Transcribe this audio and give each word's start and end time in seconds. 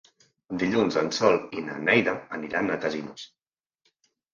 Dilluns 0.63 0.97
en 1.01 1.11
Sol 1.19 1.39
i 1.61 1.67
na 1.67 1.77
Neida 1.85 2.19
aniran 2.41 2.77
a 2.77 2.83
Casinos. 2.87 3.33